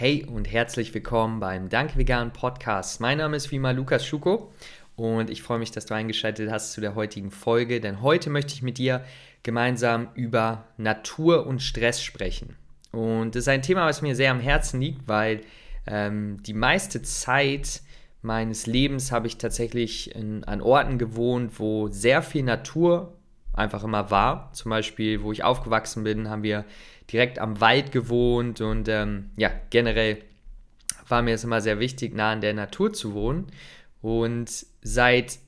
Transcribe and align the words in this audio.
Hey 0.00 0.24
und 0.24 0.50
herzlich 0.50 0.94
willkommen 0.94 1.40
beim 1.40 1.68
Dank 1.68 1.98
Vegan 1.98 2.32
Podcast. 2.32 3.02
Mein 3.02 3.18
Name 3.18 3.36
ist 3.36 3.50
wie 3.50 3.56
immer 3.56 3.74
Lukas 3.74 4.06
Schuko 4.06 4.50
und 4.96 5.28
ich 5.28 5.42
freue 5.42 5.58
mich, 5.58 5.72
dass 5.72 5.84
du 5.84 5.92
eingeschaltet 5.92 6.50
hast 6.50 6.72
zu 6.72 6.80
der 6.80 6.94
heutigen 6.94 7.30
Folge, 7.30 7.82
denn 7.82 8.00
heute 8.00 8.30
möchte 8.30 8.54
ich 8.54 8.62
mit 8.62 8.78
dir 8.78 9.04
gemeinsam 9.42 10.08
über 10.14 10.64
Natur 10.78 11.46
und 11.46 11.60
Stress 11.60 12.02
sprechen. 12.02 12.56
Und 12.92 13.34
das 13.34 13.42
ist 13.42 13.48
ein 13.48 13.60
Thema, 13.60 13.84
was 13.84 14.00
mir 14.00 14.16
sehr 14.16 14.30
am 14.30 14.40
Herzen 14.40 14.80
liegt, 14.80 15.06
weil 15.06 15.42
ähm, 15.86 16.42
die 16.44 16.54
meiste 16.54 17.02
Zeit 17.02 17.82
meines 18.22 18.66
Lebens 18.66 19.12
habe 19.12 19.26
ich 19.26 19.36
tatsächlich 19.36 20.14
in, 20.14 20.44
an 20.44 20.62
Orten 20.62 20.96
gewohnt, 20.96 21.60
wo 21.60 21.88
sehr 21.88 22.22
viel 22.22 22.44
Natur 22.44 23.19
einfach 23.60 23.84
immer 23.84 24.10
war. 24.10 24.50
Zum 24.52 24.70
Beispiel, 24.70 25.22
wo 25.22 25.32
ich 25.32 25.44
aufgewachsen 25.44 26.04
bin, 26.04 26.28
haben 26.28 26.42
wir 26.42 26.64
direkt 27.10 27.38
am 27.38 27.60
Wald 27.60 27.92
gewohnt 27.92 28.60
und 28.60 28.88
ähm, 28.88 29.30
ja, 29.36 29.50
generell 29.70 30.18
war 31.08 31.22
mir 31.22 31.34
es 31.34 31.44
immer 31.44 31.60
sehr 31.60 31.80
wichtig, 31.80 32.14
nah 32.14 32.32
an 32.32 32.40
der 32.40 32.54
Natur 32.54 32.92
zu 32.92 33.14
wohnen. 33.14 33.46
Und 34.00 34.66
seit 34.82 35.38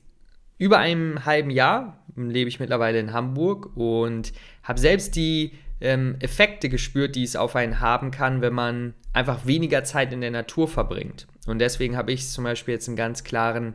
über 0.57 0.79
einem 0.79 1.25
halben 1.25 1.49
Jahr 1.49 1.99
lebe 2.15 2.49
ich 2.49 2.59
mittlerweile 2.59 2.99
in 2.99 3.13
Hamburg 3.13 3.75
und 3.75 4.33
habe 4.63 4.79
selbst 4.79 5.15
die 5.15 5.53
ähm, 5.81 6.15
Effekte 6.19 6.69
gespürt, 6.69 7.15
die 7.15 7.23
es 7.23 7.35
auf 7.35 7.55
einen 7.55 7.79
haben 7.79 8.11
kann, 8.11 8.41
wenn 8.41 8.53
man 8.53 8.93
einfach 9.11 9.45
weniger 9.45 9.83
Zeit 9.83 10.13
in 10.13 10.21
der 10.21 10.31
Natur 10.31 10.67
verbringt. 10.67 11.27
Und 11.45 11.59
deswegen 11.59 11.97
habe 11.97 12.11
ich 12.11 12.29
zum 12.29 12.43
Beispiel 12.43 12.75
jetzt 12.75 12.87
einen 12.87 12.95
ganz 12.97 13.23
klaren, 13.23 13.73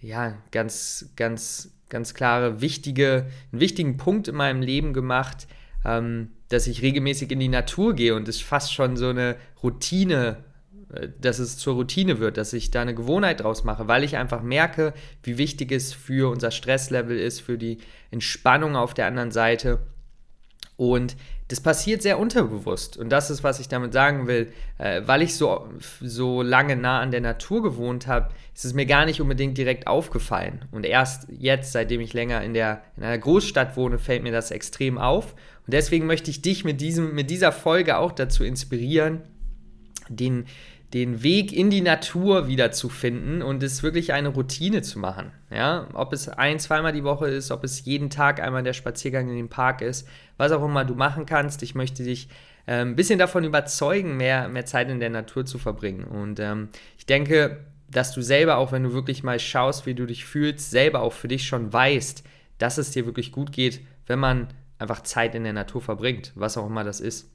ja, 0.00 0.38
ganz, 0.50 1.10
ganz, 1.16 1.72
ganz 1.94 2.12
klare, 2.12 2.60
wichtige, 2.60 3.26
einen 3.52 3.60
wichtigen 3.60 3.96
Punkt 3.96 4.26
in 4.26 4.34
meinem 4.34 4.62
Leben 4.62 4.92
gemacht, 4.92 5.46
ähm, 5.84 6.32
dass 6.48 6.66
ich 6.66 6.82
regelmäßig 6.82 7.30
in 7.30 7.38
die 7.38 7.48
Natur 7.48 7.94
gehe 7.94 8.16
und 8.16 8.26
es 8.26 8.40
fast 8.40 8.74
schon 8.74 8.96
so 8.96 9.10
eine 9.10 9.36
Routine, 9.62 10.38
äh, 10.92 11.08
dass 11.20 11.38
es 11.38 11.56
zur 11.56 11.74
Routine 11.74 12.18
wird, 12.18 12.36
dass 12.36 12.52
ich 12.52 12.72
da 12.72 12.82
eine 12.82 12.96
Gewohnheit 12.96 13.44
draus 13.44 13.62
mache, 13.62 13.86
weil 13.86 14.02
ich 14.02 14.16
einfach 14.16 14.42
merke, 14.42 14.92
wie 15.22 15.38
wichtig 15.38 15.70
es 15.70 15.92
für 15.92 16.32
unser 16.32 16.50
Stresslevel 16.50 17.16
ist, 17.16 17.40
für 17.40 17.58
die 17.58 17.78
Entspannung 18.10 18.74
auf 18.74 18.92
der 18.92 19.06
anderen 19.06 19.30
Seite. 19.30 19.78
Und 20.76 21.16
das 21.48 21.60
passiert 21.60 22.02
sehr 22.02 22.18
unterbewusst. 22.18 22.96
Und 22.96 23.10
das 23.10 23.30
ist, 23.30 23.44
was 23.44 23.60
ich 23.60 23.68
damit 23.68 23.92
sagen 23.92 24.26
will. 24.26 24.52
Äh, 24.78 25.02
weil 25.06 25.22
ich 25.22 25.36
so, 25.36 25.68
so 26.00 26.42
lange 26.42 26.74
nah 26.74 27.00
an 27.00 27.10
der 27.10 27.20
Natur 27.20 27.62
gewohnt 27.62 28.06
habe, 28.06 28.30
ist 28.54 28.64
es 28.64 28.74
mir 28.74 28.86
gar 28.86 29.04
nicht 29.04 29.20
unbedingt 29.20 29.56
direkt 29.56 29.86
aufgefallen. 29.86 30.64
Und 30.72 30.84
erst 30.84 31.28
jetzt, 31.30 31.72
seitdem 31.72 32.00
ich 32.00 32.12
länger 32.12 32.42
in, 32.42 32.54
der, 32.54 32.82
in 32.96 33.04
einer 33.04 33.18
Großstadt 33.18 33.76
wohne, 33.76 33.98
fällt 33.98 34.22
mir 34.22 34.32
das 34.32 34.50
extrem 34.50 34.98
auf. 34.98 35.34
Und 35.66 35.72
deswegen 35.72 36.06
möchte 36.06 36.30
ich 36.30 36.42
dich 36.42 36.64
mit, 36.64 36.80
diesem, 36.80 37.14
mit 37.14 37.30
dieser 37.30 37.52
Folge 37.52 37.98
auch 37.98 38.12
dazu 38.12 38.42
inspirieren, 38.42 39.22
den, 40.08 40.46
den 40.94 41.24
Weg 41.24 41.52
in 41.52 41.70
die 41.70 41.80
Natur 41.80 42.46
wiederzufinden 42.46 43.42
und 43.42 43.64
es 43.64 43.82
wirklich 43.82 44.12
eine 44.12 44.28
Routine 44.28 44.80
zu 44.80 45.00
machen. 45.00 45.32
Ja? 45.50 45.88
Ob 45.92 46.12
es 46.12 46.28
ein, 46.28 46.60
zweimal 46.60 46.92
die 46.92 47.02
Woche 47.02 47.26
ist, 47.26 47.50
ob 47.50 47.64
es 47.64 47.84
jeden 47.84 48.10
Tag 48.10 48.40
einmal 48.40 48.62
der 48.62 48.74
Spaziergang 48.74 49.28
in 49.28 49.34
den 49.34 49.48
Park 49.48 49.82
ist, 49.82 50.06
was 50.36 50.52
auch 50.52 50.64
immer 50.64 50.84
du 50.84 50.94
machen 50.94 51.26
kannst. 51.26 51.64
Ich 51.64 51.74
möchte 51.74 52.04
dich 52.04 52.28
äh, 52.66 52.76
ein 52.76 52.94
bisschen 52.94 53.18
davon 53.18 53.42
überzeugen, 53.42 54.16
mehr, 54.16 54.48
mehr 54.48 54.66
Zeit 54.66 54.88
in 54.88 55.00
der 55.00 55.10
Natur 55.10 55.44
zu 55.44 55.58
verbringen. 55.58 56.04
Und 56.04 56.38
ähm, 56.38 56.68
ich 56.96 57.06
denke, 57.06 57.64
dass 57.90 58.12
du 58.12 58.22
selber, 58.22 58.58
auch 58.58 58.70
wenn 58.70 58.84
du 58.84 58.92
wirklich 58.92 59.24
mal 59.24 59.40
schaust, 59.40 59.86
wie 59.86 59.94
du 59.94 60.06
dich 60.06 60.24
fühlst, 60.24 60.70
selber 60.70 61.02
auch 61.02 61.12
für 61.12 61.28
dich 61.28 61.44
schon 61.44 61.72
weißt, 61.72 62.22
dass 62.58 62.78
es 62.78 62.92
dir 62.92 63.04
wirklich 63.04 63.32
gut 63.32 63.50
geht, 63.50 63.80
wenn 64.06 64.20
man 64.20 64.46
einfach 64.78 65.02
Zeit 65.02 65.34
in 65.34 65.42
der 65.42 65.52
Natur 65.54 65.82
verbringt, 65.82 66.30
was 66.36 66.56
auch 66.56 66.66
immer 66.66 66.84
das 66.84 67.00
ist. 67.00 67.30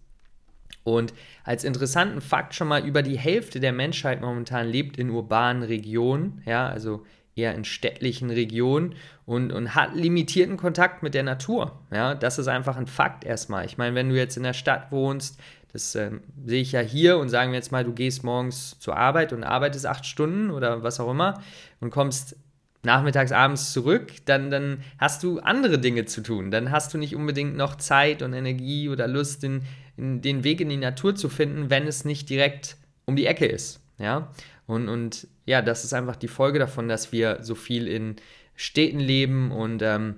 Und 0.84 1.14
als 1.44 1.64
interessanten 1.64 2.22
Fakt 2.22 2.56
schon 2.56 2.68
mal 2.68 2.86
über 2.86 3.02
die 3.04 3.18
Hälfte 3.18 3.60
der 3.60 3.74
Menschheit 3.74 4.22
momentan 4.22 4.68
lebt 4.68 4.98
in 4.98 5.10
urbanen 5.10 5.64
Regionen, 5.64 6.42
ja, 6.46 6.68
also 6.68 7.06
eher 7.36 7.56
in 7.56 7.64
städtlichen 7.64 8.30
Regionen 8.30 8.96
und, 9.26 9.52
und 9.52 9.76
hat 9.76 9.96
limitierten 9.96 10.58
Kontakt 10.58 11.04
mit 11.04 11.14
der 11.14 11.24
Natur. 11.24 11.80
Ja, 11.92 12.16
das 12.16 12.40
ist 12.40 12.48
einfach 12.48 12.76
ein 12.78 12.88
Fakt 12.88 13.24
erstmal. 13.24 13.66
Ich 13.66 13.78
meine, 13.78 13.96
wenn 13.96 14.10
du 14.10 14.16
jetzt 14.16 14.38
in 14.38 14.44
der 14.44 14.54
Stadt 14.54 14.92
wohnst, 14.92 15.40
das 15.72 15.94
äh, 15.96 16.12
sehe 16.46 16.62
ich 16.62 16.72
ja 16.72 16.82
hier 16.82 17.18
und 17.18 17.30
sagen 17.30 17.52
wir 17.52 17.58
jetzt 17.58 17.72
mal, 17.72 17.84
du 17.84 17.94
gehst 17.94 18.24
morgens 18.24 18.80
zur 18.80 18.98
Arbeit 18.98 19.34
und 19.34 19.44
arbeitest 19.44 19.86
acht 19.86 20.06
Stunden 20.06 20.50
oder 20.50 20.84
was 20.84 21.00
auch 21.00 21.12
immer 21.12 21.42
und 21.80 21.92
kommst 21.92 22.36
nachmittags, 22.82 23.32
abends 23.32 23.74
zurück, 23.74 24.14
dann, 24.26 24.50
dann 24.50 24.80
hast 24.98 25.24
du 25.24 25.40
andere 25.40 25.80
Dinge 25.80 26.06
zu 26.06 26.22
tun. 26.22 26.50
Dann 26.50 26.72
hast 26.72 26.94
du 26.94 26.98
nicht 26.98 27.16
unbedingt 27.16 27.58
noch 27.58 27.76
Zeit 27.76 28.22
und 28.22 28.34
Energie 28.34 28.90
oder 28.90 29.08
Lust, 29.08 29.44
in 29.44 29.64
den 30.00 30.44
Weg 30.44 30.62
in 30.62 30.70
die 30.70 30.78
Natur 30.78 31.16
zu 31.16 31.30
finden, 31.30 31.70
wenn 31.70 31.88
es 31.88 32.06
nicht 32.06 32.30
direkt 32.30 32.78
um 33.06 33.16
die 33.16 33.26
Ecke 33.26 33.46
ist. 33.46 33.82
Ja? 33.98 34.32
Und, 34.68 34.88
und 34.90 35.28
ja, 35.46 35.62
das 35.62 35.84
ist 35.84 35.94
einfach 35.94 36.16
die 36.16 36.28
Folge 36.28 36.60
davon, 36.60 36.88
dass 36.88 37.12
wir 37.12 37.40
so 37.42 37.56
viel 37.56 37.88
in 37.88 38.16
Städten 38.56 39.00
leben 39.00 39.52
und, 39.52 39.82
ähm, 39.82 40.16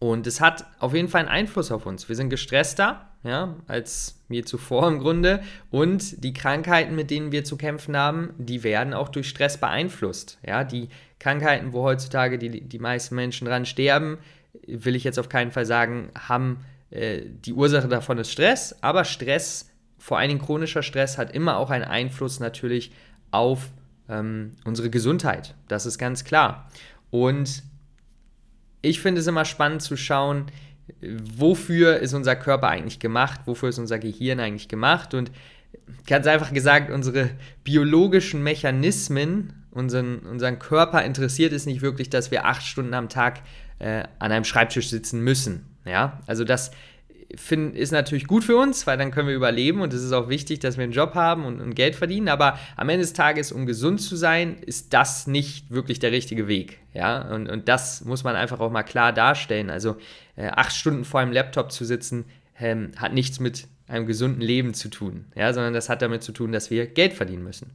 und 0.00 0.26
es 0.26 0.40
hat 0.40 0.66
auf 0.78 0.94
jeden 0.94 1.08
Fall 1.08 1.22
einen 1.22 1.28
Einfluss 1.28 1.72
auf 1.72 1.86
uns. 1.86 2.08
Wir 2.08 2.16
sind 2.16 2.30
gestresster, 2.30 3.08
ja, 3.24 3.56
als 3.66 4.20
mir 4.28 4.44
zuvor 4.44 4.86
im 4.88 4.98
Grunde. 4.98 5.42
Und 5.70 6.22
die 6.22 6.32
Krankheiten, 6.32 6.94
mit 6.94 7.10
denen 7.10 7.32
wir 7.32 7.44
zu 7.44 7.56
kämpfen 7.56 7.96
haben, 7.96 8.34
die 8.38 8.62
werden 8.62 8.94
auch 8.94 9.08
durch 9.08 9.28
Stress 9.28 9.58
beeinflusst. 9.58 10.38
Ja, 10.46 10.62
die 10.62 10.88
Krankheiten, 11.18 11.72
wo 11.72 11.82
heutzutage 11.82 12.38
die, 12.38 12.60
die 12.60 12.78
meisten 12.78 13.14
Menschen 13.14 13.46
dran 13.46 13.66
sterben, 13.66 14.18
will 14.66 14.94
ich 14.94 15.04
jetzt 15.04 15.18
auf 15.18 15.28
keinen 15.28 15.50
Fall 15.50 15.66
sagen, 15.66 16.10
haben 16.16 16.64
äh, 16.90 17.22
die 17.26 17.52
Ursache 17.52 17.88
davon 17.88 18.18
ist 18.18 18.30
Stress, 18.30 18.76
aber 18.82 19.04
Stress, 19.04 19.70
vor 19.98 20.18
allen 20.18 20.28
Dingen 20.28 20.40
chronischer 20.40 20.82
Stress, 20.82 21.18
hat 21.18 21.34
immer 21.34 21.56
auch 21.56 21.70
einen 21.70 21.84
Einfluss 21.84 22.40
natürlich 22.40 22.92
auf 23.30 23.70
ähm, 24.08 24.52
unsere 24.64 24.90
Gesundheit. 24.90 25.54
Das 25.68 25.86
ist 25.86 25.98
ganz 25.98 26.24
klar. 26.24 26.70
Und 27.10 27.62
ich 28.82 29.00
finde 29.00 29.20
es 29.20 29.26
immer 29.26 29.44
spannend 29.44 29.82
zu 29.82 29.96
schauen, 29.96 30.46
wofür 31.36 31.98
ist 31.98 32.14
unser 32.14 32.36
Körper 32.36 32.68
eigentlich 32.68 33.00
gemacht, 33.00 33.40
wofür 33.44 33.68
ist 33.68 33.78
unser 33.78 33.98
Gehirn 33.98 34.40
eigentlich 34.40 34.68
gemacht 34.68 35.14
und 35.14 35.30
ganz 36.06 36.26
einfach 36.26 36.52
gesagt, 36.52 36.90
unsere 36.90 37.30
biologischen 37.64 38.42
Mechanismen, 38.42 39.66
unseren, 39.70 40.20
unseren 40.20 40.58
Körper 40.58 41.04
interessiert 41.04 41.52
es 41.52 41.66
nicht 41.66 41.82
wirklich, 41.82 42.08
dass 42.08 42.30
wir 42.30 42.46
acht 42.46 42.62
Stunden 42.62 42.94
am 42.94 43.08
Tag 43.08 43.42
äh, 43.78 44.04
an 44.18 44.32
einem 44.32 44.44
Schreibtisch 44.44 44.88
sitzen 44.88 45.20
müssen. 45.20 45.66
Ja, 45.88 46.20
also 46.26 46.44
das 46.44 46.70
find, 47.34 47.76
ist 47.76 47.92
natürlich 47.92 48.26
gut 48.26 48.44
für 48.44 48.56
uns, 48.56 48.86
weil 48.86 48.96
dann 48.96 49.10
können 49.10 49.28
wir 49.28 49.34
überleben 49.34 49.80
und 49.80 49.92
es 49.92 50.02
ist 50.02 50.12
auch 50.12 50.28
wichtig, 50.28 50.60
dass 50.60 50.76
wir 50.76 50.84
einen 50.84 50.92
Job 50.92 51.14
haben 51.14 51.44
und, 51.44 51.60
und, 51.60 51.74
Geld 51.74 51.96
verdienen. 51.96 52.28
Aber 52.28 52.58
am 52.76 52.88
Ende 52.88 53.02
des 53.02 53.12
Tages, 53.12 53.52
um 53.52 53.66
gesund 53.66 54.00
zu 54.00 54.16
sein, 54.16 54.56
ist 54.64 54.94
das 54.94 55.26
nicht 55.26 55.70
wirklich 55.70 55.98
der 55.98 56.12
richtige 56.12 56.48
Weg. 56.48 56.78
Ja, 56.94 57.22
und, 57.34 57.48
und 57.48 57.68
das 57.68 58.04
muss 58.04 58.24
man 58.24 58.36
einfach 58.36 58.60
auch 58.60 58.70
mal 58.70 58.82
klar 58.82 59.12
darstellen. 59.12 59.70
Also 59.70 59.96
äh, 60.36 60.48
acht 60.48 60.74
Stunden 60.74 61.04
vor 61.04 61.20
einem 61.20 61.32
Laptop 61.32 61.72
zu 61.72 61.84
sitzen, 61.84 62.24
ähm, 62.58 62.92
hat 62.96 63.12
nichts 63.12 63.40
mit 63.40 63.68
einem 63.86 64.06
gesunden 64.06 64.42
Leben 64.42 64.74
zu 64.74 64.88
tun, 64.88 65.26
ja, 65.34 65.52
sondern 65.52 65.72
das 65.72 65.88
hat 65.88 66.02
damit 66.02 66.22
zu 66.22 66.32
tun, 66.32 66.52
dass 66.52 66.70
wir 66.70 66.86
Geld 66.86 67.14
verdienen 67.14 67.42
müssen. 67.42 67.70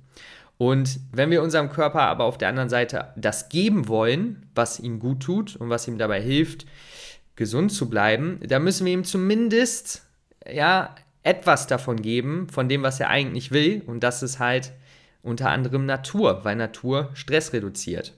Und 0.60 1.00
wenn 1.12 1.32
wir 1.32 1.42
unserem 1.42 1.70
Körper 1.70 2.04
aber 2.04 2.26
auf 2.26 2.38
der 2.38 2.50
anderen 2.50 2.70
Seite 2.70 3.08
das 3.16 3.50
geben 3.50 3.88
wollen, 3.88 4.46
was 4.54 4.80
ihm 4.80 5.00
gut 5.00 5.22
tut 5.22 5.56
und 5.56 5.70
was 5.70 5.88
ihm 5.88 5.98
dabei 5.98 6.22
hilft, 6.22 6.68
gesund 7.36 7.72
zu 7.72 7.90
bleiben, 7.90 8.40
da 8.46 8.60
müssen 8.60 8.86
wir 8.86 8.94
ihm 8.94 9.04
zumindest 9.04 10.06
ja 10.52 10.96
etwas 11.24 11.68
davon 11.68 12.02
geben, 12.02 12.48
von 12.50 12.70
dem, 12.70 12.84
was 12.84 13.00
er 13.00 13.10
eigentlich 13.10 13.52
will. 13.52 13.82
Und 13.86 14.02
das 14.04 14.22
ist 14.24 14.40
halt 14.40 14.74
unter 15.22 15.50
anderem 15.50 15.86
Natur, 15.86 16.44
weil 16.44 16.56
Natur 16.56 17.10
Stress 17.14 17.54
reduziert. 17.54 18.14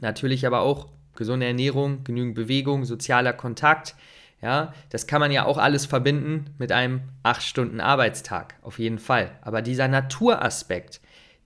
Natürlich 0.00 0.46
aber 0.46 0.60
auch 0.60 0.88
gesunde 1.14 1.46
Ernährung, 1.46 2.02
genügend 2.02 2.34
Bewegung, 2.34 2.84
sozialer 2.84 3.34
Kontakt. 3.34 3.94
Ja, 4.42 4.74
das 4.90 5.06
kann 5.06 5.20
man 5.20 5.30
ja 5.30 5.44
auch 5.44 5.58
alles 5.58 5.86
verbinden 5.86 6.46
mit 6.58 6.72
einem 6.72 7.02
8-Stunden-Arbeitstag, 7.22 8.56
auf 8.62 8.78
jeden 8.78 8.98
Fall. 8.98 9.30
Aber 9.42 9.62
dieser 9.62 9.88
Naturaspekt, 9.88 11.00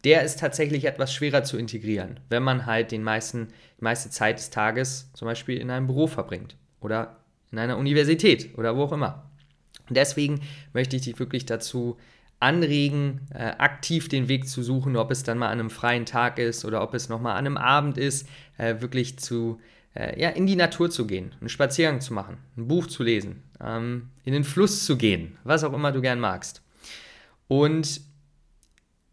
der 0.04 0.22
ist 0.22 0.40
tatsächlich 0.40 0.84
etwas 0.84 1.12
schwerer 1.12 1.44
zu 1.44 1.58
integrieren, 1.58 2.18
wenn 2.28 2.42
man 2.42 2.66
halt 2.66 2.90
den 2.90 3.02
meisten, 3.02 3.48
die 3.78 3.84
meiste 3.84 4.10
Zeit 4.10 4.38
des 4.38 4.50
Tages 4.50 5.10
zum 5.12 5.26
Beispiel 5.26 5.58
in 5.58 5.70
einem 5.70 5.86
Büro 5.86 6.06
verbringt 6.06 6.56
oder 6.80 7.16
in 7.50 7.58
einer 7.58 7.78
Universität 7.78 8.56
oder 8.56 8.76
wo 8.76 8.84
auch 8.84 8.92
immer. 8.92 9.24
Deswegen 9.90 10.40
möchte 10.72 10.96
ich 10.96 11.02
dich 11.02 11.18
wirklich 11.18 11.46
dazu 11.46 11.96
anregen, 12.40 13.22
äh, 13.34 13.54
aktiv 13.58 14.08
den 14.08 14.28
Weg 14.28 14.48
zu 14.48 14.62
suchen, 14.62 14.96
ob 14.96 15.10
es 15.10 15.22
dann 15.22 15.38
mal 15.38 15.48
an 15.48 15.58
einem 15.58 15.70
freien 15.70 16.06
Tag 16.06 16.38
ist 16.38 16.64
oder 16.64 16.82
ob 16.82 16.94
es 16.94 17.08
nochmal 17.08 17.32
an 17.32 17.46
einem 17.46 17.56
Abend 17.56 17.98
ist, 17.98 18.28
äh, 18.58 18.80
wirklich 18.80 19.18
zu, 19.18 19.60
äh, 19.94 20.20
ja, 20.20 20.28
in 20.30 20.46
die 20.46 20.54
Natur 20.54 20.90
zu 20.90 21.06
gehen, 21.06 21.34
einen 21.40 21.48
Spaziergang 21.48 22.00
zu 22.00 22.14
machen, 22.14 22.36
ein 22.56 22.68
Buch 22.68 22.86
zu 22.86 23.02
lesen, 23.02 23.42
ähm, 23.60 24.10
in 24.24 24.32
den 24.32 24.44
Fluss 24.44 24.84
zu 24.84 24.96
gehen, 24.96 25.36
was 25.42 25.64
auch 25.64 25.72
immer 25.72 25.90
du 25.90 26.00
gern 26.00 26.20
magst. 26.20 26.62
Und 27.48 28.02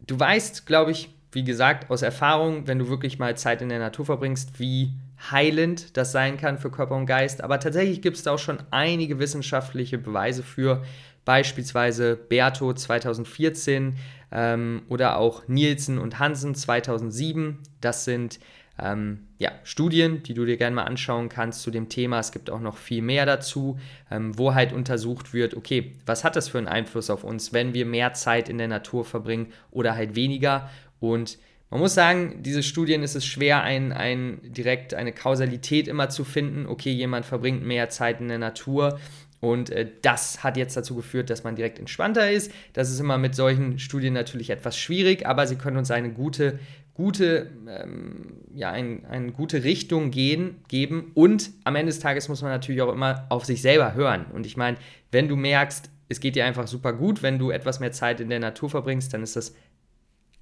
du 0.06 0.20
weißt, 0.20 0.66
glaube 0.66 0.92
ich, 0.92 1.08
wie 1.32 1.42
gesagt, 1.42 1.90
aus 1.90 2.02
Erfahrung, 2.02 2.68
wenn 2.68 2.78
du 2.78 2.88
wirklich 2.88 3.18
mal 3.18 3.36
Zeit 3.36 3.60
in 3.60 3.68
der 3.68 3.80
Natur 3.80 4.06
verbringst, 4.06 4.60
wie 4.60 4.92
heilend 5.30 5.96
das 5.96 6.12
sein 6.12 6.36
kann 6.36 6.58
für 6.58 6.70
Körper 6.70 6.96
und 6.96 7.06
Geist. 7.06 7.42
Aber 7.42 7.60
tatsächlich 7.60 8.02
gibt 8.02 8.16
es 8.16 8.22
da 8.22 8.32
auch 8.32 8.38
schon 8.38 8.58
einige 8.70 9.18
wissenschaftliche 9.18 9.98
Beweise 9.98 10.42
für, 10.42 10.82
beispielsweise 11.26 12.16
Berto 12.16 12.72
2014 12.72 13.96
ähm, 14.32 14.82
oder 14.88 15.18
auch 15.18 15.46
Nielsen 15.48 15.98
und 15.98 16.18
Hansen 16.18 16.54
2007. 16.54 17.58
Das 17.82 18.04
sind 18.04 18.38
ähm, 18.78 19.26
ja, 19.38 19.50
Studien, 19.64 20.22
die 20.22 20.34
du 20.34 20.44
dir 20.44 20.56
gerne 20.56 20.76
mal 20.76 20.84
anschauen 20.84 21.28
kannst 21.28 21.62
zu 21.62 21.70
dem 21.70 21.88
Thema. 21.88 22.20
Es 22.20 22.32
gibt 22.32 22.48
auch 22.48 22.60
noch 22.60 22.76
viel 22.76 23.02
mehr 23.02 23.26
dazu, 23.26 23.78
ähm, 24.10 24.38
wo 24.38 24.54
halt 24.54 24.72
untersucht 24.72 25.34
wird, 25.34 25.54
okay, 25.54 25.96
was 26.06 26.24
hat 26.24 26.36
das 26.36 26.48
für 26.48 26.58
einen 26.58 26.68
Einfluss 26.68 27.10
auf 27.10 27.24
uns, 27.24 27.52
wenn 27.52 27.74
wir 27.74 27.86
mehr 27.86 28.12
Zeit 28.12 28.48
in 28.48 28.58
der 28.58 28.68
Natur 28.68 29.04
verbringen 29.04 29.52
oder 29.70 29.94
halt 29.94 30.14
weniger. 30.14 30.70
Und 31.00 31.38
man 31.70 31.80
muss 31.80 31.94
sagen, 31.94 32.42
diese 32.42 32.62
Studien 32.62 33.02
ist 33.02 33.16
es 33.16 33.26
schwer, 33.26 33.62
ein, 33.62 33.92
ein, 33.92 34.40
direkt 34.42 34.94
eine 34.94 35.12
Kausalität 35.12 35.88
immer 35.88 36.08
zu 36.08 36.24
finden. 36.24 36.66
Okay, 36.66 36.92
jemand 36.92 37.26
verbringt 37.26 37.64
mehr 37.64 37.88
Zeit 37.88 38.20
in 38.20 38.28
der 38.28 38.38
Natur 38.38 38.98
und 39.40 39.70
äh, 39.70 39.88
das 40.02 40.42
hat 40.42 40.56
jetzt 40.56 40.76
dazu 40.76 40.94
geführt, 40.94 41.30
dass 41.30 41.44
man 41.44 41.56
direkt 41.56 41.78
entspannter 41.78 42.30
ist. 42.30 42.50
Das 42.72 42.90
ist 42.90 43.00
immer 43.00 43.18
mit 43.18 43.34
solchen 43.34 43.78
Studien 43.78 44.14
natürlich 44.14 44.50
etwas 44.50 44.78
schwierig, 44.78 45.26
aber 45.26 45.46
sie 45.46 45.56
können 45.56 45.76
uns 45.76 45.90
eine 45.90 46.10
gute, 46.12 46.58
gute, 46.94 47.50
ähm, 47.68 48.38
ja, 48.54 48.70
ein, 48.70 49.04
eine 49.06 49.32
gute 49.32 49.64
Richtung 49.64 50.10
gehen, 50.10 50.56
geben. 50.68 51.10
Und 51.14 51.50
am 51.64 51.76
Ende 51.76 51.90
des 51.90 52.00
Tages 52.00 52.28
muss 52.28 52.42
man 52.42 52.50
natürlich 52.50 52.80
auch 52.80 52.92
immer 52.92 53.26
auf 53.28 53.44
sich 53.44 53.60
selber 53.60 53.94
hören. 53.94 54.26
Und 54.32 54.46
ich 54.46 54.56
meine, 54.56 54.78
wenn 55.10 55.28
du 55.28 55.36
merkst, 55.36 55.90
es 56.08 56.20
geht 56.20 56.36
dir 56.36 56.44
einfach 56.44 56.66
super 56.68 56.92
gut, 56.92 57.22
wenn 57.22 57.38
du 57.38 57.50
etwas 57.50 57.80
mehr 57.80 57.92
Zeit 57.92 58.20
in 58.20 58.30
der 58.30 58.38
Natur 58.38 58.70
verbringst, 58.70 59.12
dann 59.12 59.22
ist 59.22 59.36
das 59.36 59.54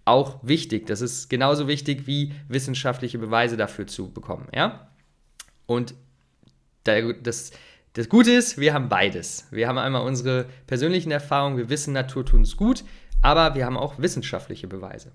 auch 0.04 0.38
wichtig. 0.42 0.86
Das 0.86 1.00
ist 1.00 1.28
genauso 1.28 1.68
wichtig 1.68 2.06
wie 2.06 2.32
wissenschaftliche 2.48 3.18
Beweise 3.18 3.56
dafür 3.56 3.86
zu 3.86 4.10
bekommen. 4.10 4.48
Ja? 4.54 4.88
Und 5.66 5.94
das, 6.84 7.52
das 7.94 8.08
Gute 8.08 8.32
ist, 8.32 8.58
wir 8.58 8.74
haben 8.74 8.88
beides. 8.88 9.46
Wir 9.50 9.68
haben 9.68 9.78
einmal 9.78 10.02
unsere 10.02 10.46
persönlichen 10.66 11.10
Erfahrungen, 11.10 11.56
wir 11.56 11.70
wissen, 11.70 11.94
Natur 11.94 12.24
tut 12.26 12.40
uns 12.40 12.56
gut, 12.56 12.84
aber 13.22 13.54
wir 13.54 13.64
haben 13.64 13.78
auch 13.78 13.98
wissenschaftliche 13.98 14.68
Beweise. 14.68 15.12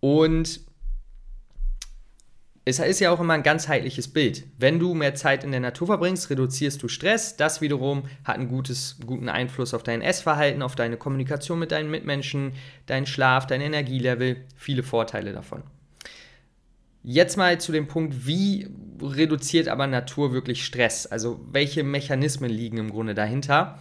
Und 0.00 0.60
es 2.66 2.78
ist 2.78 3.00
ja 3.00 3.10
auch 3.10 3.20
immer 3.20 3.34
ein 3.34 3.42
ganzheitliches 3.42 4.08
Bild. 4.08 4.44
Wenn 4.58 4.78
du 4.78 4.94
mehr 4.94 5.14
Zeit 5.14 5.44
in 5.44 5.50
der 5.50 5.60
Natur 5.60 5.86
verbringst, 5.86 6.30
reduzierst 6.30 6.82
du 6.82 6.88
Stress. 6.88 7.36
Das 7.36 7.60
wiederum 7.60 8.04
hat 8.24 8.36
einen 8.36 8.48
gutes, 8.48 8.96
guten 9.04 9.28
Einfluss 9.28 9.74
auf 9.74 9.82
dein 9.82 10.00
Essverhalten, 10.00 10.62
auf 10.62 10.74
deine 10.74 10.96
Kommunikation 10.96 11.58
mit 11.58 11.72
deinen 11.72 11.90
Mitmenschen, 11.90 12.52
deinen 12.86 13.04
Schlaf, 13.04 13.46
dein 13.46 13.60
Energielevel. 13.60 14.38
Viele 14.56 14.82
Vorteile 14.82 15.32
davon. 15.32 15.62
Jetzt 17.02 17.36
mal 17.36 17.60
zu 17.60 17.70
dem 17.70 17.86
Punkt, 17.86 18.26
wie 18.26 18.66
reduziert 19.02 19.68
aber 19.68 19.86
Natur 19.86 20.32
wirklich 20.32 20.64
Stress? 20.64 21.06
Also 21.06 21.38
welche 21.52 21.84
Mechanismen 21.84 22.48
liegen 22.48 22.78
im 22.78 22.90
Grunde 22.90 23.14
dahinter? 23.14 23.78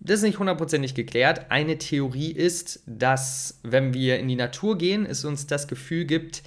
Das 0.00 0.20
ist 0.20 0.22
nicht 0.22 0.38
hundertprozentig 0.38 0.94
geklärt. 0.94 1.50
Eine 1.50 1.76
Theorie 1.76 2.32
ist, 2.32 2.82
dass 2.86 3.60
wenn 3.62 3.92
wir 3.92 4.18
in 4.18 4.28
die 4.28 4.36
Natur 4.36 4.78
gehen, 4.78 5.04
es 5.04 5.26
uns 5.26 5.46
das 5.46 5.68
Gefühl 5.68 6.06
gibt, 6.06 6.42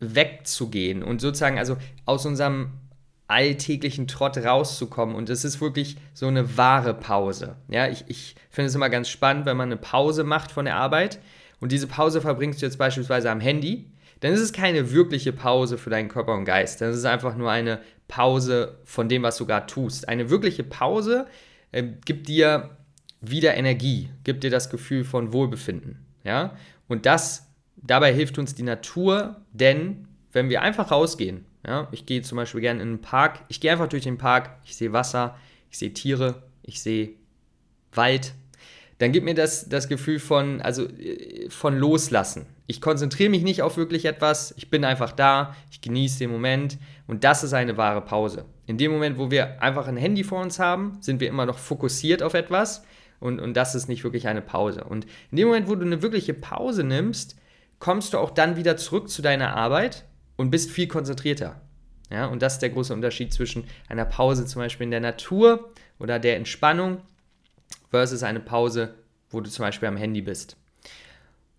wegzugehen 0.00 1.02
und 1.02 1.20
sozusagen 1.20 1.58
also 1.58 1.76
aus 2.04 2.26
unserem 2.26 2.72
alltäglichen 3.28 4.06
Trott 4.06 4.38
rauszukommen. 4.38 5.16
Und 5.16 5.30
es 5.30 5.44
ist 5.44 5.60
wirklich 5.60 5.96
so 6.14 6.26
eine 6.26 6.56
wahre 6.56 6.94
Pause. 6.94 7.56
Ja, 7.68 7.88
ich, 7.88 8.04
ich 8.06 8.36
finde 8.50 8.68
es 8.68 8.74
immer 8.74 8.90
ganz 8.90 9.08
spannend, 9.08 9.46
wenn 9.46 9.56
man 9.56 9.68
eine 9.68 9.76
Pause 9.76 10.24
macht 10.24 10.52
von 10.52 10.64
der 10.64 10.76
Arbeit 10.76 11.18
und 11.60 11.72
diese 11.72 11.86
Pause 11.86 12.20
verbringst 12.20 12.60
du 12.60 12.66
jetzt 12.66 12.78
beispielsweise 12.78 13.30
am 13.30 13.40
Handy, 13.40 13.90
dann 14.20 14.32
ist 14.32 14.40
es 14.40 14.52
keine 14.52 14.92
wirkliche 14.92 15.32
Pause 15.32 15.76
für 15.76 15.90
deinen 15.90 16.08
Körper 16.08 16.34
und 16.34 16.44
Geist. 16.44 16.80
Dann 16.80 16.90
ist 16.90 16.96
es 16.96 17.04
einfach 17.04 17.36
nur 17.36 17.50
eine 17.50 17.80
Pause 18.08 18.78
von 18.84 19.08
dem, 19.08 19.22
was 19.22 19.36
du 19.36 19.46
gerade 19.46 19.66
tust. 19.66 20.08
Eine 20.08 20.30
wirkliche 20.30 20.64
Pause 20.64 21.26
äh, 21.72 21.82
gibt 22.04 22.28
dir 22.28 22.76
wieder 23.20 23.56
Energie, 23.56 24.10
gibt 24.24 24.44
dir 24.44 24.50
das 24.50 24.70
Gefühl 24.70 25.04
von 25.04 25.32
Wohlbefinden. 25.32 26.06
Ja? 26.24 26.56
Und 26.88 27.04
das 27.06 27.45
Dabei 27.86 28.12
hilft 28.12 28.38
uns 28.38 28.54
die 28.54 28.62
Natur, 28.62 29.36
denn 29.52 30.08
wenn 30.32 30.48
wir 30.48 30.62
einfach 30.62 30.90
rausgehen, 30.90 31.44
ja, 31.66 31.88
ich 31.92 32.06
gehe 32.06 32.22
zum 32.22 32.36
Beispiel 32.36 32.60
gerne 32.60 32.82
in 32.82 32.88
einen 32.88 33.00
Park, 33.00 33.40
ich 33.48 33.60
gehe 33.60 33.72
einfach 33.72 33.88
durch 33.88 34.04
den 34.04 34.18
Park, 34.18 34.50
ich 34.64 34.76
sehe 34.76 34.92
Wasser, 34.92 35.36
ich 35.70 35.78
sehe 35.78 35.92
Tiere, 35.92 36.42
ich 36.62 36.80
sehe 36.80 37.10
Wald, 37.92 38.34
dann 38.98 39.12
gibt 39.12 39.24
mir 39.24 39.34
das 39.34 39.68
das 39.68 39.88
Gefühl 39.88 40.18
von, 40.18 40.62
also 40.62 40.86
von 41.48 41.76
Loslassen. 41.76 42.46
Ich 42.66 42.80
konzentriere 42.80 43.30
mich 43.30 43.42
nicht 43.42 43.62
auf 43.62 43.76
wirklich 43.76 44.06
etwas, 44.06 44.54
ich 44.56 44.70
bin 44.70 44.84
einfach 44.84 45.12
da, 45.12 45.54
ich 45.70 45.80
genieße 45.80 46.18
den 46.20 46.30
Moment 46.30 46.78
und 47.06 47.24
das 47.24 47.44
ist 47.44 47.52
eine 47.52 47.76
wahre 47.76 48.00
Pause. 48.00 48.46
In 48.66 48.78
dem 48.78 48.90
Moment, 48.92 49.18
wo 49.18 49.30
wir 49.30 49.62
einfach 49.62 49.86
ein 49.86 49.96
Handy 49.96 50.24
vor 50.24 50.40
uns 50.40 50.58
haben, 50.58 50.98
sind 51.00 51.20
wir 51.20 51.28
immer 51.28 51.46
noch 51.46 51.58
fokussiert 51.58 52.22
auf 52.22 52.34
etwas 52.34 52.84
und, 53.20 53.38
und 53.38 53.54
das 53.54 53.74
ist 53.74 53.88
nicht 53.88 54.02
wirklich 54.02 54.28
eine 54.28 54.42
Pause. 54.42 54.84
Und 54.84 55.06
in 55.30 55.36
dem 55.36 55.48
Moment, 55.48 55.68
wo 55.68 55.74
du 55.74 55.84
eine 55.84 56.02
wirkliche 56.02 56.34
Pause 56.34 56.82
nimmst, 56.82 57.36
kommst 57.78 58.12
du 58.12 58.18
auch 58.18 58.30
dann 58.30 58.56
wieder 58.56 58.76
zurück 58.76 59.08
zu 59.08 59.22
deiner 59.22 59.54
Arbeit 59.54 60.04
und 60.36 60.50
bist 60.50 60.70
viel 60.70 60.88
konzentrierter. 60.88 61.60
Ja, 62.10 62.26
und 62.26 62.40
das 62.40 62.54
ist 62.54 62.62
der 62.62 62.70
große 62.70 62.94
Unterschied 62.94 63.32
zwischen 63.32 63.64
einer 63.88 64.04
Pause 64.04 64.46
zum 64.46 64.62
Beispiel 64.62 64.84
in 64.84 64.92
der 64.92 65.00
Natur 65.00 65.70
oder 65.98 66.18
der 66.18 66.36
Entspannung 66.36 67.00
versus 67.90 68.22
eine 68.22 68.40
Pause, 68.40 68.94
wo 69.30 69.40
du 69.40 69.50
zum 69.50 69.64
Beispiel 69.64 69.88
am 69.88 69.96
Handy 69.96 70.22
bist. 70.22 70.56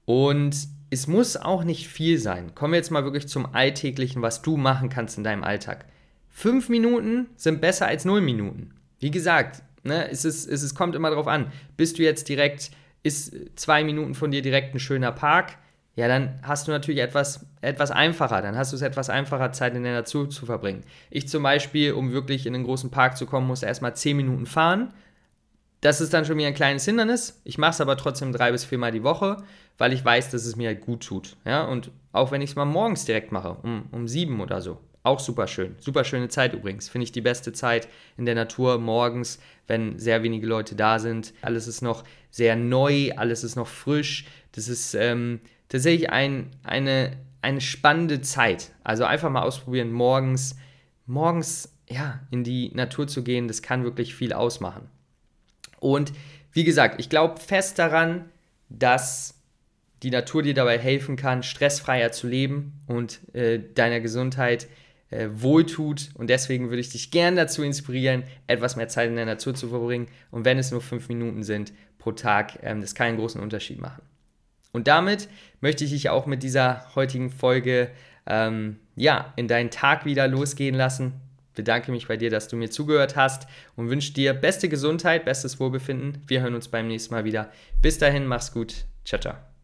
Und 0.05 0.55
es 0.89 1.07
muss 1.07 1.35
auch 1.35 1.65
nicht 1.65 1.89
viel 1.89 2.17
sein. 2.17 2.55
Kommen 2.55 2.73
wir 2.73 2.77
jetzt 2.77 2.91
mal 2.91 3.03
wirklich 3.03 3.27
zum 3.27 3.53
Alltäglichen, 3.53 4.21
was 4.21 4.41
du 4.41 4.55
machen 4.55 4.89
kannst 4.89 5.17
in 5.17 5.23
deinem 5.25 5.43
Alltag. 5.43 5.85
Fünf 6.29 6.69
Minuten 6.69 7.27
sind 7.35 7.59
besser 7.59 7.87
als 7.87 8.05
null 8.05 8.21
Minuten. 8.21 8.73
Wie 8.99 9.11
gesagt, 9.11 9.63
ne, 9.83 10.09
es, 10.09 10.23
ist, 10.23 10.47
es, 10.47 10.63
es 10.63 10.75
kommt 10.75 10.95
immer 10.95 11.09
darauf 11.09 11.27
an. 11.27 11.51
Bist 11.75 11.99
du 11.99 12.03
jetzt 12.03 12.29
direkt, 12.29 12.71
ist 13.03 13.35
zwei 13.55 13.83
Minuten 13.83 14.15
von 14.15 14.31
dir 14.31 14.41
direkt 14.41 14.73
ein 14.73 14.79
schöner 14.79 15.11
Park? 15.11 15.57
Ja, 15.97 16.07
dann 16.07 16.39
hast 16.43 16.67
du 16.67 16.71
natürlich 16.71 17.01
etwas, 17.01 17.47
etwas 17.59 17.89
einfacher. 17.89 18.43
Dann 18.43 18.55
hast 18.55 18.71
du 18.71 18.75
es 18.75 18.83
etwas 18.83 19.09
einfacher, 19.09 19.51
Zeit 19.51 19.75
in 19.75 19.81
der 19.81 19.93
Natur 19.93 20.29
zu 20.29 20.45
verbringen. 20.45 20.83
Ich 21.09 21.27
zum 21.27 21.41
Beispiel, 21.41 21.93
um 21.93 22.11
wirklich 22.11 22.45
in 22.45 22.53
einen 22.53 22.65
großen 22.65 22.91
Park 22.91 23.17
zu 23.17 23.25
kommen, 23.25 23.47
muss 23.47 23.63
erstmal 23.63 23.95
10 23.95 24.15
Minuten 24.15 24.45
fahren. 24.45 24.93
Das 25.81 25.99
ist 25.99 26.13
dann 26.13 26.23
schon 26.23 26.37
wieder 26.37 26.49
ein 26.49 26.53
kleines 26.53 26.85
Hindernis. 26.85 27.41
Ich 27.45 27.57
mache 27.57 27.71
es 27.71 27.81
aber 27.81 27.97
trotzdem 27.97 28.31
drei 28.31 28.51
bis 28.51 28.63
viermal 28.63 28.91
die 28.91 29.03
Woche, 29.03 29.37
weil 29.79 29.91
ich 29.91 30.05
weiß, 30.05 30.29
dass 30.29 30.45
es 30.45 30.55
mir 30.55 30.67
halt 30.67 30.81
gut 30.81 31.03
tut. 31.03 31.35
Ja, 31.45 31.63
und 31.63 31.89
auch 32.11 32.31
wenn 32.31 32.43
ich 32.43 32.51
es 32.51 32.55
mal 32.55 32.65
morgens 32.65 33.05
direkt 33.05 33.31
mache, 33.31 33.57
um, 33.63 33.87
um 33.91 34.07
sieben 34.07 34.39
oder 34.39 34.61
so. 34.61 34.77
Auch 35.01 35.19
super 35.19 35.47
schön. 35.47 35.77
Super 35.79 36.03
schöne 36.03 36.29
Zeit 36.29 36.53
übrigens. 36.53 36.89
Finde 36.89 37.05
ich 37.05 37.11
die 37.11 37.21
beste 37.21 37.53
Zeit 37.53 37.87
in 38.17 38.25
der 38.25 38.35
Natur 38.35 38.77
morgens, 38.77 39.39
wenn 39.65 39.97
sehr 39.97 40.21
wenige 40.21 40.45
Leute 40.45 40.75
da 40.75 40.99
sind. 40.99 41.33
Alles 41.41 41.67
ist 41.67 41.81
noch 41.81 42.03
sehr 42.29 42.55
neu, 42.55 43.13
alles 43.15 43.43
ist 43.43 43.55
noch 43.55 43.67
frisch. 43.67 44.25
Das 44.51 44.67
ist 44.67 44.93
ähm, 44.93 45.39
tatsächlich 45.69 46.09
ein, 46.09 46.51
eine, 46.63 47.17
eine 47.41 47.61
spannende 47.61 48.21
Zeit. 48.21 48.71
Also 48.83 49.05
einfach 49.05 49.29
mal 49.29 49.43
ausprobieren, 49.43 49.91
morgens, 49.91 50.55
morgens 51.05 51.73
ja, 51.89 52.19
in 52.31 52.43
die 52.43 52.71
Natur 52.73 53.07
zu 53.07 53.23
gehen, 53.23 53.47
das 53.47 53.61
kann 53.61 53.83
wirklich 53.83 54.15
viel 54.15 54.33
ausmachen. 54.33 54.89
Und 55.79 56.11
wie 56.51 56.63
gesagt, 56.63 56.99
ich 56.99 57.09
glaube 57.09 57.39
fest 57.39 57.79
daran, 57.79 58.25
dass 58.69 59.35
die 60.03 60.11
Natur 60.11 60.43
dir 60.43 60.53
dabei 60.53 60.77
helfen 60.77 61.15
kann, 61.15 61.43
stressfreier 61.43 62.11
zu 62.11 62.27
leben 62.27 62.81
und 62.87 63.19
äh, 63.33 63.59
deiner 63.73 63.99
Gesundheit 63.99 64.67
äh, 65.09 65.29
wohltut. 65.31 66.09
Und 66.15 66.29
deswegen 66.29 66.69
würde 66.69 66.81
ich 66.81 66.89
dich 66.89 67.11
gern 67.11 67.35
dazu 67.35 67.63
inspirieren, 67.63 68.23
etwas 68.45 68.75
mehr 68.75 68.87
Zeit 68.87 69.09
in 69.09 69.15
der 69.15 69.25
Natur 69.25 69.55
zu 69.55 69.69
verbringen. 69.69 70.07
Und 70.31 70.45
wenn 70.45 70.59
es 70.59 70.71
nur 70.71 70.81
fünf 70.81 71.09
Minuten 71.09 71.43
sind 71.43 71.73
pro 71.97 72.11
Tag, 72.11 72.59
ähm, 72.61 72.81
das 72.81 72.93
kann 72.93 73.07
einen 73.07 73.17
großen 73.17 73.41
Unterschied 73.41 73.79
machen. 73.79 74.03
Und 74.71 74.87
damit 74.87 75.29
möchte 75.61 75.83
ich 75.83 75.91
dich 75.91 76.09
auch 76.09 76.25
mit 76.25 76.43
dieser 76.43 76.93
heutigen 76.95 77.29
Folge 77.29 77.89
ähm, 78.25 78.77
ja, 78.95 79.33
in 79.35 79.47
deinen 79.47 79.71
Tag 79.71 80.05
wieder 80.05 80.27
losgehen 80.27 80.75
lassen. 80.75 81.13
Bedanke 81.55 81.91
mich 81.91 82.07
bei 82.07 82.17
dir, 82.17 82.29
dass 82.29 82.47
du 82.47 82.55
mir 82.55 82.69
zugehört 82.69 83.15
hast 83.15 83.47
und 83.75 83.89
wünsche 83.89 84.13
dir 84.13 84.33
beste 84.33 84.69
Gesundheit, 84.69 85.25
bestes 85.25 85.59
Wohlbefinden. 85.59 86.21
Wir 86.27 86.41
hören 86.41 86.53
uns 86.53 86.67
beim 86.67 86.87
nächsten 86.87 87.13
Mal 87.13 87.25
wieder. 87.25 87.51
Bis 87.81 87.97
dahin, 87.97 88.27
mach's 88.27 88.51
gut. 88.51 88.85
Ciao, 89.05 89.19
ciao. 89.19 89.56